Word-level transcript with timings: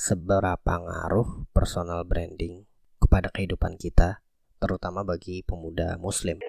seberapa 0.00 0.80
ngaruh 0.80 1.44
personal 1.52 2.08
branding 2.08 2.64
kepada 2.96 3.28
kehidupan 3.28 3.76
kita, 3.76 4.24
terutama 4.56 5.04
bagi 5.04 5.44
pemuda 5.44 6.00
Muslim. 6.00 6.40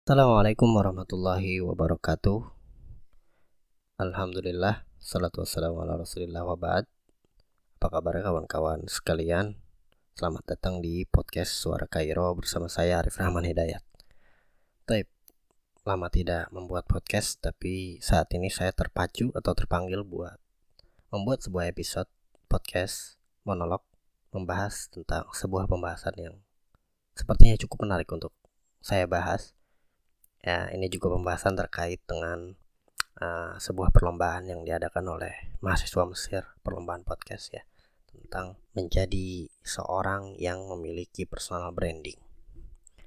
Assalamualaikum 0.00 0.64
warahmatullahi 0.72 1.60
wabarakatuh. 1.60 2.40
Alhamdulillah, 4.00 4.88
salatu 4.96 5.44
wassalamu 5.44 5.84
ala 5.84 6.00
rasulillah 6.00 6.40
wa 6.40 6.56
ba'd. 6.56 6.88
Apa 7.76 8.00
kabar 8.00 8.16
kawan-kawan 8.24 8.88
sekalian? 8.88 9.60
Selamat 10.16 10.48
datang 10.48 10.80
di 10.80 11.04
podcast 11.04 11.52
Suara 11.52 11.84
Kairo 11.84 12.32
bersama 12.32 12.72
saya 12.72 13.04
Arif 13.04 13.20
Rahman 13.20 13.44
Hidayat. 13.44 13.84
Taib, 14.88 15.04
lama 15.84 16.08
tidak 16.08 16.48
membuat 16.48 16.88
podcast, 16.88 17.44
tapi 17.44 18.00
saat 18.00 18.32
ini 18.32 18.48
saya 18.48 18.72
terpacu 18.72 19.28
atau 19.36 19.52
terpanggil 19.52 20.00
buat 20.00 20.47
membuat 21.08 21.40
sebuah 21.40 21.72
episode 21.72 22.04
podcast 22.52 23.16
monolog 23.40 23.80
membahas 24.28 24.92
tentang 24.92 25.24
sebuah 25.32 25.64
pembahasan 25.64 26.12
yang 26.20 26.36
sepertinya 27.16 27.56
cukup 27.56 27.88
menarik 27.88 28.12
untuk 28.12 28.36
saya 28.84 29.08
bahas. 29.08 29.56
Ya, 30.44 30.68
ini 30.68 30.92
juga 30.92 31.16
pembahasan 31.16 31.56
terkait 31.56 32.04
dengan 32.04 32.52
uh, 33.24 33.56
sebuah 33.56 33.88
perlombaan 33.88 34.52
yang 34.52 34.68
diadakan 34.68 35.16
oleh 35.16 35.32
mahasiswa 35.64 36.04
Mesir, 36.04 36.44
perlombaan 36.60 37.08
podcast 37.08 37.56
ya, 37.56 37.64
tentang 38.12 38.60
menjadi 38.76 39.48
seorang 39.64 40.36
yang 40.36 40.60
memiliki 40.76 41.24
personal 41.24 41.72
branding. 41.72 42.20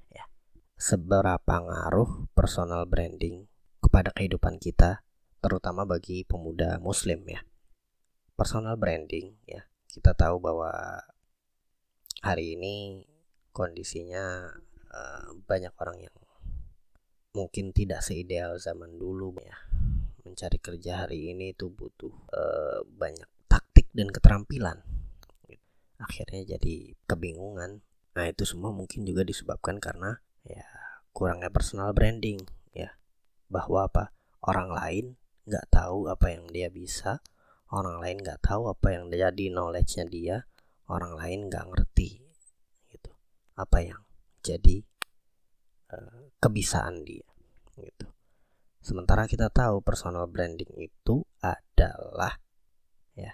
Ya, 0.09 0.25
seberapa 0.73 1.37
ngaruh 1.53 2.33
personal 2.33 2.89
branding 2.89 3.45
kepada 3.77 4.09
kehidupan 4.09 4.57
kita, 4.57 5.05
terutama 5.37 5.85
bagi 5.85 6.25
pemuda 6.25 6.81
Muslim 6.81 7.21
ya 7.29 7.45
personal 8.41 8.73
branding 8.73 9.37
ya. 9.45 9.61
Kita 9.85 10.17
tahu 10.17 10.41
bahwa 10.41 10.73
hari 12.25 12.57
ini 12.57 13.05
kondisinya 13.53 14.49
uh, 14.89 15.29
banyak 15.45 15.69
orang 15.77 16.09
yang 16.09 16.17
mungkin 17.37 17.69
tidak 17.69 18.01
seideal 18.01 18.57
zaman 18.57 18.97
dulu 18.97 19.37
ya. 19.45 19.53
Mencari 20.25 20.57
kerja 20.57 21.05
hari 21.05 21.29
ini 21.29 21.53
itu 21.53 21.69
butuh 21.69 22.09
uh, 22.33 22.81
banyak 22.89 23.29
taktik 23.45 23.93
dan 23.93 24.09
keterampilan. 24.09 24.81
Akhirnya 26.01 26.57
jadi 26.57 26.97
kebingungan. 27.05 27.85
Nah 28.17 28.25
itu 28.25 28.41
semua 28.49 28.73
mungkin 28.73 29.05
juga 29.05 29.21
disebabkan 29.21 29.77
karena 29.77 30.17
ya 30.41 30.65
kurangnya 31.13 31.53
personal 31.53 31.93
branding 31.93 32.41
ya. 32.73 32.89
Bahwa 33.53 33.85
apa? 33.85 34.09
Orang 34.41 34.73
lain 34.73 35.21
nggak 35.45 35.69
tahu 35.69 36.09
apa 36.09 36.33
yang 36.33 36.49
dia 36.49 36.73
bisa 36.73 37.21
orang 37.71 38.03
lain 38.03 38.17
nggak 38.19 38.43
tahu 38.43 38.67
apa 38.67 38.87
yang 38.91 39.07
jadi 39.07 39.45
knowledge-nya 39.51 40.05
dia 40.11 40.37
orang 40.91 41.15
lain 41.15 41.47
nggak 41.47 41.65
ngerti 41.71 42.19
gitu. 42.91 43.11
Apa 43.55 43.79
yang 43.79 44.03
jadi 44.43 44.83
uh, 45.95 46.27
kebisaan 46.43 47.07
dia 47.07 47.23
gitu. 47.79 48.07
Sementara 48.83 49.29
kita 49.29 49.47
tahu 49.47 49.79
personal 49.79 50.27
branding 50.27 50.73
itu 50.75 51.23
adalah 51.39 52.35
ya 53.15 53.31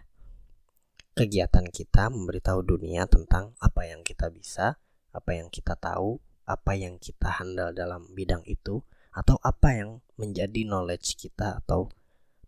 kegiatan 1.18 1.66
kita 1.74 2.14
memberitahu 2.14 2.62
dunia 2.62 3.10
tentang 3.10 3.58
apa 3.58 3.90
yang 3.90 4.06
kita 4.06 4.30
bisa 4.30 4.78
apa 5.10 5.32
yang 5.34 5.50
kita 5.50 5.74
tahu 5.74 6.22
apa 6.46 6.78
yang 6.78 7.02
kita 7.02 7.42
handal 7.42 7.74
dalam 7.74 8.06
bidang 8.14 8.46
itu 8.46 8.86
atau 9.12 9.36
apa 9.42 9.74
yang 9.74 9.90
menjadi 10.16 10.62
knowledge 10.64 11.18
kita 11.18 11.58
atau 11.66 11.90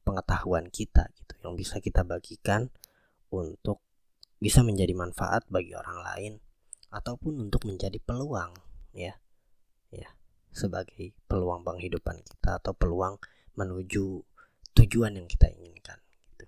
pengetahuan 0.05 0.69
kita 0.69 1.09
gitu 1.17 1.28
yang 1.43 1.55
bisa 1.55 1.79
kita 1.79 2.03
bagikan 2.03 2.67
untuk 3.31 3.79
bisa 4.39 4.63
menjadi 4.63 4.95
manfaat 4.95 5.43
bagi 5.51 5.75
orang 5.75 5.99
lain 5.99 6.33
ataupun 6.89 7.39
untuk 7.47 7.67
menjadi 7.67 7.99
peluang 8.01 8.55
ya. 8.95 9.15
Ya 9.89 10.09
sebagai 10.49 11.13
peluang 11.29 11.61
penghidupan 11.61 12.25
kita 12.25 12.57
atau 12.57 12.73
peluang 12.73 13.21
menuju 13.53 14.21
tujuan 14.73 15.17
yang 15.17 15.27
kita 15.29 15.51
inginkan 15.53 15.99
gitu. 16.33 16.45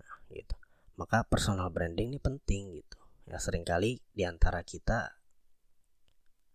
Nah, 0.00 0.14
gitu. 0.28 0.56
Maka 1.00 1.24
personal 1.24 1.72
branding 1.72 2.16
ini 2.16 2.20
penting 2.20 2.76
gitu. 2.76 2.98
Ya 3.24 3.38
sering 3.40 3.64
kali 3.64 4.02
di 4.12 4.26
antara 4.26 4.60
kita 4.66 5.16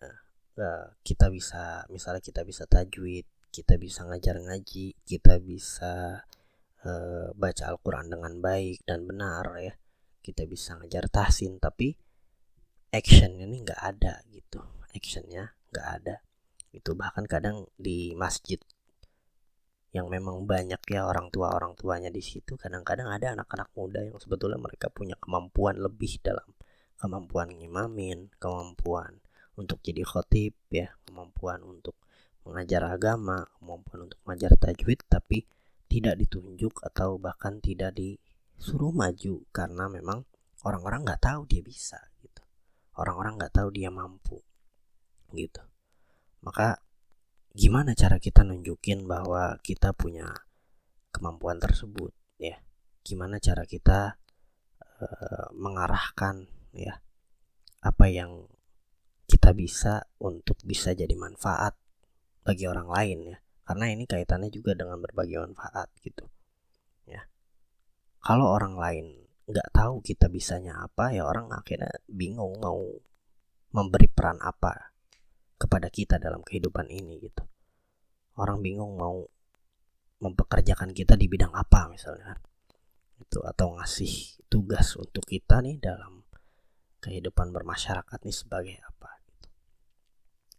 uh, 0.03 0.19
uh, 0.59 0.85
kita 1.01 1.31
bisa 1.31 1.87
misalnya 1.89 2.21
kita 2.21 2.45
bisa 2.45 2.67
tajwid 2.69 3.25
kita 3.55 3.79
bisa 3.79 4.03
ngajar 4.03 4.35
ngaji, 4.43 4.99
kita 5.07 5.39
bisa 5.39 6.27
uh, 6.85 7.33
baca 7.33 7.63
Al-Quran 7.73 8.13
dengan 8.13 8.33
baik 8.39 8.85
dan 8.85 9.03
benar 9.09 9.45
ya, 9.59 9.73
kita 10.21 10.45
bisa 10.45 10.77
ngajar 10.77 11.09
tahsin, 11.11 11.57
tapi 11.57 11.97
action 12.93 13.35
ini 13.35 13.65
nggak 13.65 13.81
ada 13.81 14.21
gitu, 14.31 14.61
actionnya 14.93 15.57
nggak 15.73 15.87
ada. 16.01 16.15
Itu 16.71 16.93
bahkan 16.93 17.25
kadang 17.25 17.67
di 17.75 18.13
masjid 18.15 18.61
yang 19.95 20.11
memang 20.11 20.43
banyak 20.43 20.81
ya 20.91 21.07
orang 21.07 21.31
tua 21.31 21.55
orang 21.55 21.71
tuanya 21.79 22.11
di 22.11 22.19
situ 22.19 22.59
kadang-kadang 22.59 23.07
ada 23.07 23.31
anak-anak 23.31 23.71
muda 23.79 24.03
yang 24.03 24.19
sebetulnya 24.19 24.59
mereka 24.59 24.91
punya 24.91 25.15
kemampuan 25.15 25.79
lebih 25.79 26.19
dalam 26.19 26.51
kemampuan 26.99 27.55
ngimamin 27.55 28.27
kemampuan 28.35 29.23
untuk 29.55 29.79
jadi 29.81 30.03
khotib 30.03 30.53
ya. 30.69 30.93
Kemampuan 31.07 31.63
untuk 31.63 31.95
mengajar 32.45 32.85
agama, 32.91 33.47
kemampuan 33.57 34.11
untuk 34.11 34.19
mengajar 34.27 34.53
tajwid, 34.59 35.01
tapi 35.07 35.47
tidak 35.95 36.19
ditunjuk 36.19 36.83
atau 36.83 37.15
bahkan 37.15 37.63
tidak 37.63 37.95
disuruh 37.95 38.91
maju 38.91 39.47
karena 39.55 39.87
memang 39.87 40.27
orang-orang 40.67 41.07
nggak 41.07 41.23
tahu 41.23 41.47
dia 41.47 41.63
bisa 41.63 41.95
gitu. 42.19 42.43
Orang-orang 42.99 43.39
nggak 43.39 43.55
tahu 43.55 43.71
dia 43.71 43.87
mampu 43.87 44.43
gitu. 45.31 45.63
Maka 46.43 46.83
gimana 47.55 47.95
cara 47.95 48.19
kita 48.19 48.43
nunjukin 48.43 49.07
bahwa 49.07 49.55
kita 49.63 49.95
punya 49.95 50.27
kemampuan 51.15 51.63
tersebut 51.63 52.11
ya? 52.43 52.59
Gimana 52.99 53.39
cara 53.39 53.63
kita 53.63 54.19
uh, 54.99 55.47
mengarahkan 55.55 56.43
ya 56.75 56.99
apa 57.79 58.05
yang 58.11 58.51
kita 59.31 59.55
bisa 59.55 60.11
untuk 60.19 60.59
bisa 60.59 60.91
jadi 60.91 61.15
manfaat 61.15 61.79
bagi 62.43 62.67
orang 62.67 62.91
lain 62.91 63.19
ya 63.31 63.37
karena 63.65 63.85
ini 63.89 64.05
kaitannya 64.05 64.53
juga 64.53 64.77
dengan 64.77 65.01
berbagi 65.01 65.41
manfaat 65.41 65.89
gitu. 66.05 66.25
Ya. 67.09 67.25
Kalau 68.21 68.53
orang 68.53 68.77
lain 68.77 69.05
nggak 69.45 69.69
tahu 69.73 70.01
kita 70.01 70.29
bisanya 70.29 70.81
apa 70.81 71.13
ya 71.13 71.25
orang 71.25 71.53
akhirnya 71.53 71.89
bingung 72.09 72.57
mau 72.57 72.81
memberi 73.73 74.09
peran 74.09 74.41
apa 74.41 74.93
kepada 75.57 75.89
kita 75.89 76.21
dalam 76.21 76.45
kehidupan 76.45 76.89
ini 76.89 77.25
gitu. 77.25 77.43
Orang 78.37 78.61
bingung 78.61 78.95
mau 78.95 79.25
mempekerjakan 80.21 80.93
kita 80.93 81.17
di 81.17 81.25
bidang 81.25 81.51
apa 81.51 81.89
misalnya. 81.89 82.37
Itu 83.17 83.41
atau 83.43 83.75
ngasih 83.79 84.45
tugas 84.49 84.93
untuk 84.95 85.25
kita 85.25 85.59
nih 85.65 85.81
dalam 85.81 86.25
kehidupan 87.05 87.53
bermasyarakat 87.53 88.19
nih 88.25 88.33
sebagai 88.33 88.77
apa 88.81 89.21
gitu. 89.29 89.47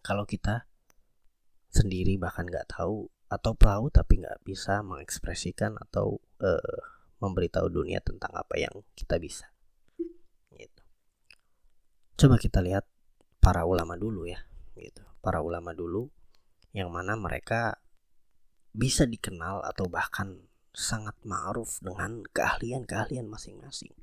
kalau 0.07 0.23
kita 0.23 0.71
sendiri 1.77 2.17
bahkan 2.17 2.49
nggak 2.49 2.73
tahu 2.73 3.13
atau 3.29 3.53
tahu 3.53 3.93
tapi 3.93 4.23
nggak 4.23 4.41
bisa 4.47 4.81
mengekspresikan 4.81 5.77
atau 5.77 6.17
uh, 6.41 6.79
memberitahu 7.21 7.69
dunia 7.69 8.01
tentang 8.01 8.33
apa 8.33 8.55
yang 8.57 8.73
kita 8.97 9.21
bisa. 9.21 9.51
Gitu. 10.53 10.83
Coba 12.17 12.37
kita 12.41 12.65
lihat 12.65 12.89
para 13.43 13.69
ulama 13.69 13.99
dulu 13.99 14.25
ya, 14.25 14.41
gitu. 14.79 15.05
Para 15.21 15.43
ulama 15.43 15.75
dulu 15.75 16.09
yang 16.77 16.93
mana 16.93 17.17
mereka 17.17 17.81
bisa 18.77 19.09
dikenal 19.09 19.65
atau 19.65 19.89
bahkan 19.89 20.45
sangat 20.77 21.17
ma'ruf 21.25 21.81
dengan 21.81 22.21
keahlian-keahlian 22.37 23.25
masing-masing. 23.27 23.97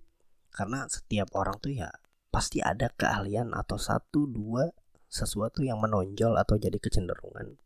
Karena 0.49 0.89
setiap 0.89 1.29
orang 1.37 1.61
tuh 1.61 1.73
ya 1.73 1.89
pasti 2.33 2.65
ada 2.65 2.89
keahlian 2.89 3.53
atau 3.53 3.77
satu 3.77 4.25
dua 4.25 4.73
sesuatu 5.05 5.61
yang 5.61 5.77
menonjol 5.77 6.33
atau 6.33 6.57
jadi 6.57 6.81
kecenderungan 6.81 7.61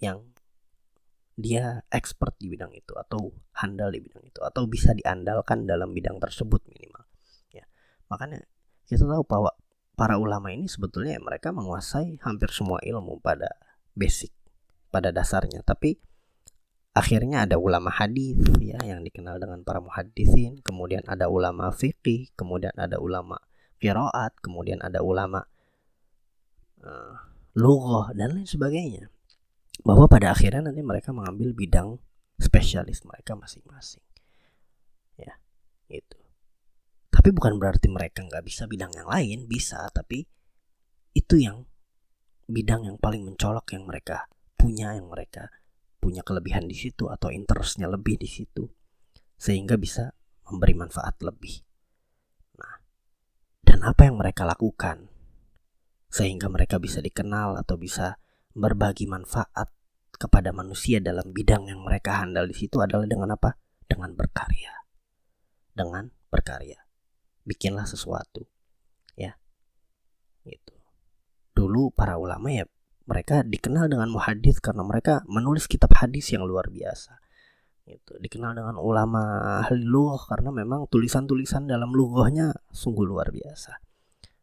yang 0.00 0.24
dia 1.40 1.80
expert 1.88 2.36
di 2.36 2.52
bidang 2.52 2.72
itu 2.76 2.92
atau 2.96 3.32
handal 3.56 3.88
di 3.88 4.00
bidang 4.04 4.24
itu 4.28 4.40
atau 4.44 4.68
bisa 4.68 4.92
diandalkan 4.92 5.64
dalam 5.64 5.96
bidang 5.96 6.20
tersebut 6.20 6.60
minimal 6.68 7.04
ya 7.48 7.64
makanya 8.12 8.44
kita 8.84 9.08
tahu 9.08 9.24
bahwa 9.24 9.54
para 9.96 10.20
ulama 10.20 10.52
ini 10.52 10.68
sebetulnya 10.68 11.16
mereka 11.20 11.54
menguasai 11.54 12.20
hampir 12.20 12.52
semua 12.52 12.80
ilmu 12.84 13.20
pada 13.24 13.48
basic 13.96 14.32
pada 14.92 15.14
dasarnya 15.14 15.64
tapi 15.64 15.96
akhirnya 16.92 17.48
ada 17.48 17.56
ulama 17.56 17.88
hadis 17.88 18.36
ya 18.60 18.76
yang 18.84 19.00
dikenal 19.00 19.40
dengan 19.40 19.64
para 19.64 19.80
muhaddisin 19.80 20.60
kemudian 20.60 21.06
ada 21.08 21.30
ulama 21.30 21.72
fikih 21.72 22.34
kemudian 22.36 22.74
ada 22.76 23.00
ulama 23.00 23.40
qiraat 23.80 24.36
kemudian 24.44 24.82
ada 24.84 25.00
ulama 25.00 25.46
uh, 26.84 27.14
lughah 27.54 28.14
dan 28.14 28.36
lain 28.36 28.48
sebagainya. 28.48 29.10
Bahwa 29.82 30.06
pada 30.06 30.32
akhirnya 30.32 30.70
nanti 30.70 30.84
mereka 30.84 31.10
mengambil 31.10 31.56
bidang 31.56 31.98
spesialis 32.36 33.04
mereka 33.04 33.36
masing-masing. 33.36 34.04
gitu. 35.90 36.18
Tapi 37.10 37.28
bukan 37.34 37.58
berarti 37.58 37.90
mereka 37.90 38.22
nggak 38.22 38.46
bisa 38.46 38.70
bidang 38.70 38.94
yang 38.94 39.10
lain 39.10 39.50
bisa 39.50 39.90
tapi 39.90 40.22
itu 41.10 41.42
yang 41.42 41.66
bidang 42.46 42.86
yang 42.86 42.96
paling 43.02 43.26
mencolok 43.26 43.74
yang 43.74 43.84
mereka 43.84 44.30
punya 44.54 44.94
yang 44.94 45.10
mereka 45.10 45.50
punya 45.98 46.22
kelebihan 46.22 46.70
di 46.70 46.78
situ 46.78 47.10
atau 47.10 47.28
interestnya 47.34 47.90
lebih 47.90 48.16
di 48.16 48.30
situ. 48.30 48.70
Sehingga 49.36 49.74
bisa 49.76 50.14
memberi 50.48 50.78
manfaat 50.78 51.18
lebih. 51.26 51.60
Nah 52.56 52.78
dan 53.66 53.82
apa 53.82 54.06
yang 54.06 54.16
mereka 54.16 54.46
lakukan? 54.46 55.10
Sehingga 56.10 56.46
mereka 56.46 56.78
bisa 56.78 57.02
dikenal 57.02 57.58
atau 57.58 57.74
bisa 57.76 58.16
berbagi 58.54 59.06
manfaat 59.06 59.70
kepada 60.20 60.52
manusia 60.52 61.00
dalam 61.00 61.32
bidang 61.32 61.70
yang 61.72 61.80
mereka 61.80 62.20
handal 62.20 62.44
di 62.44 62.52
situ 62.52 62.82
adalah 62.84 63.08
dengan 63.08 63.32
apa? 63.32 63.56
Dengan 63.88 64.12
berkarya. 64.12 64.84
Dengan 65.72 66.12
berkarya. 66.28 66.76
Bikinlah 67.48 67.88
sesuatu. 67.88 68.44
Ya. 69.16 69.40
Gitu. 70.44 70.76
Dulu 71.56 71.88
para 71.96 72.20
ulama 72.20 72.52
ya 72.52 72.68
mereka 73.08 73.42
dikenal 73.42 73.90
dengan 73.90 74.12
muhadis 74.12 74.60
karena 74.60 74.84
mereka 74.84 75.24
menulis 75.26 75.64
kitab 75.64 75.96
hadis 75.96 76.28
yang 76.30 76.44
luar 76.44 76.68
biasa. 76.68 77.16
Gitu. 77.88 78.20
Dikenal 78.20 78.54
dengan 78.54 78.76
ulama 78.76 79.40
ahli 79.64 79.82
lughah 79.82 80.30
karena 80.30 80.52
memang 80.52 80.86
tulisan-tulisan 80.92 81.64
dalam 81.64 81.90
lughahnya 81.96 82.54
sungguh 82.70 83.02
luar 83.08 83.32
biasa. 83.32 83.80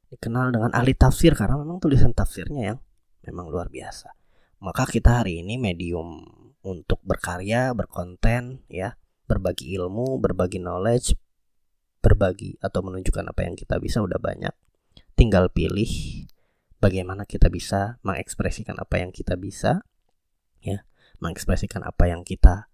Dikenal 0.10 0.52
dengan 0.52 0.74
ahli 0.74 0.98
tafsir 0.98 1.38
karena 1.38 1.60
memang 1.62 1.78
tulisan 1.78 2.12
tafsirnya 2.18 2.74
yang 2.74 2.80
memang 3.28 3.52
luar 3.52 3.68
biasa. 3.68 4.16
Maka 4.64 4.90
kita 4.90 5.22
hari 5.22 5.46
ini 5.46 5.60
medium 5.60 6.24
untuk 6.66 7.04
berkarya, 7.06 7.76
berkonten, 7.78 8.66
ya, 8.72 8.98
berbagi 9.28 9.76
ilmu, 9.78 10.18
berbagi 10.18 10.58
knowledge, 10.58 11.14
berbagi 12.02 12.58
atau 12.64 12.80
menunjukkan 12.82 13.28
apa 13.30 13.42
yang 13.46 13.54
kita 13.54 13.78
bisa 13.78 14.00
udah 14.02 14.18
banyak. 14.18 14.56
Tinggal 15.14 15.52
pilih 15.52 15.90
bagaimana 16.80 17.28
kita 17.28 17.52
bisa 17.52 18.02
mengekspresikan 18.02 18.80
apa 18.80 19.04
yang 19.04 19.12
kita 19.12 19.36
bisa, 19.36 19.84
ya, 20.64 20.88
mengekspresikan 21.22 21.84
apa 21.84 22.10
yang 22.10 22.24
kita 22.24 22.72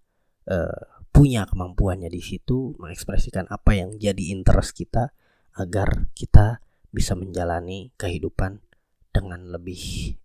uh, 0.48 0.84
punya 1.14 1.46
kemampuannya 1.46 2.10
di 2.10 2.22
situ, 2.22 2.74
mengekspresikan 2.80 3.46
apa 3.50 3.76
yang 3.76 3.94
jadi 3.98 4.34
interest 4.34 4.74
kita 4.74 5.14
agar 5.54 6.10
kita 6.18 6.58
bisa 6.90 7.14
menjalani 7.18 7.90
kehidupan 7.98 8.62
dengan 9.14 9.46
lebih 9.46 9.78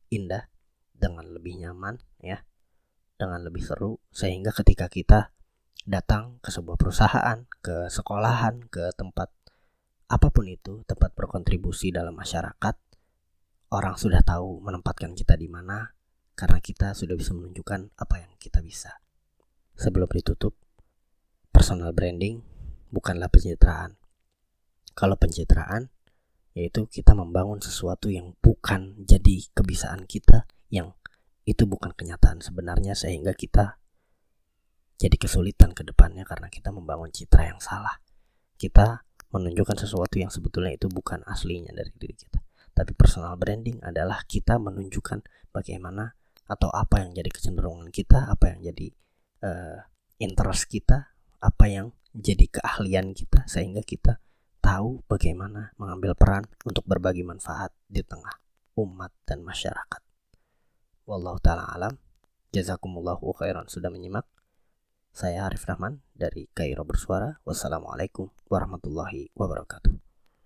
indah 0.10 0.50
dengan 0.98 1.30
lebih 1.30 1.62
nyaman 1.62 2.02
ya. 2.26 2.42
Dengan 3.20 3.46
lebih 3.46 3.62
seru 3.62 4.02
sehingga 4.10 4.50
ketika 4.50 4.90
kita 4.90 5.30
datang 5.86 6.42
ke 6.42 6.50
sebuah 6.50 6.76
perusahaan 6.80 7.46
ke 7.62 7.92
sekolahan 7.92 8.66
ke 8.68 8.92
tempat 8.98 9.30
apa 10.10 10.28
pun 10.34 10.50
itu 10.50 10.82
tempat 10.90 11.14
berkontribusi 11.14 11.94
dalam 11.94 12.18
masyarakat 12.18 12.76
orang 13.70 13.96
sudah 13.96 14.26
tahu 14.26 14.64
menempatkan 14.66 15.14
kita 15.14 15.38
di 15.38 15.46
mana 15.46 15.94
karena 16.34 16.58
kita 16.64 16.96
sudah 16.96 17.14
bisa 17.20 17.36
menunjukkan 17.36 17.94
apa 18.00 18.16
yang 18.24 18.32
kita 18.40 18.64
bisa. 18.64 19.04
Sebelum 19.76 20.08
ditutup 20.08 20.56
personal 21.52 21.92
branding 21.92 22.40
bukanlah 22.90 23.28
pencitraan. 23.28 24.00
Kalau 24.96 25.20
pencitraan 25.20 25.92
yaitu 26.60 26.84
kita 26.92 27.16
membangun 27.16 27.64
sesuatu 27.64 28.12
yang 28.12 28.36
bukan 28.44 29.00
jadi 29.08 29.48
kebiasaan 29.56 30.04
kita 30.04 30.44
yang 30.68 30.92
itu 31.48 31.64
bukan 31.64 31.96
kenyataan 31.96 32.44
sebenarnya 32.44 33.00
sehingga 33.00 33.32
kita 33.32 33.80
jadi 35.00 35.16
kesulitan 35.16 35.72
ke 35.72 35.88
depannya 35.88 36.28
karena 36.28 36.52
kita 36.52 36.76
membangun 36.76 37.08
citra 37.08 37.56
yang 37.56 37.64
salah. 37.64 38.04
Kita 38.60 39.08
menunjukkan 39.32 39.88
sesuatu 39.88 40.20
yang 40.20 40.28
sebetulnya 40.28 40.76
itu 40.76 40.92
bukan 40.92 41.24
aslinya 41.24 41.72
dari 41.72 41.96
diri 41.96 42.20
kita. 42.20 42.44
Tapi 42.76 42.92
personal 42.92 43.40
branding 43.40 43.80
adalah 43.80 44.28
kita 44.28 44.60
menunjukkan 44.60 45.24
bagaimana 45.56 46.20
atau 46.44 46.68
apa 46.76 47.08
yang 47.08 47.16
jadi 47.16 47.32
kecenderungan 47.32 47.88
kita, 47.96 48.28
apa 48.28 48.52
yang 48.52 48.60
jadi 48.76 48.88
uh, 49.48 49.80
interest 50.20 50.68
kita, 50.68 51.16
apa 51.40 51.66
yang 51.72 51.96
jadi 52.12 52.52
keahlian 52.52 53.16
kita 53.16 53.48
sehingga 53.48 53.80
kita 53.80 54.20
tahu 54.70 55.02
bagaimana 55.10 55.74
mengambil 55.82 56.14
peran 56.14 56.46
untuk 56.62 56.86
berbagi 56.86 57.26
manfaat 57.26 57.74
di 57.90 58.06
tengah 58.06 58.38
umat 58.78 59.10
dan 59.26 59.42
masyarakat. 59.42 60.02
Wallahu 61.10 61.42
taala 61.42 61.74
alam. 61.74 61.98
Jazakumullahu 62.54 63.34
khairan 63.34 63.66
sudah 63.66 63.90
menyimak. 63.90 64.30
Saya 65.10 65.50
Arif 65.50 65.66
Rahman 65.66 66.06
dari 66.14 66.46
Kairo 66.54 66.86
Bersuara. 66.86 67.42
Wassalamualaikum 67.50 68.30
warahmatullahi 68.46 69.34
wabarakatuh. 69.34 70.09